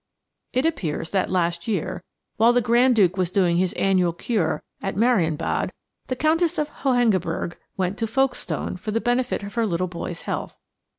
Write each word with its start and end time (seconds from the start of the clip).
It 0.51 0.65
appears 0.65 1.11
that 1.11 1.29
last 1.29 1.67
year, 1.67 2.03
while 2.37 2.53
the 2.53 2.59
Grand 2.59 2.95
Duke 2.95 3.17
was 3.17 3.29
doing 3.29 3.57
his 3.57 3.71
annual 3.73 4.13
cure 4.13 4.63
at 4.81 4.95
Marienbad, 4.95 5.71
the 6.07 6.15
Countess 6.15 6.57
of 6.57 6.69
Hohengebirg 6.77 7.55
went 7.77 7.99
to 7.99 8.07
Folkestone 8.07 8.77
for 8.77 8.89
the 8.89 8.99
benefit 8.99 9.43
of 9.43 9.53
her 9.53 9.67
little 9.67 9.85
boy's 9.85 10.23
health. 10.23 10.59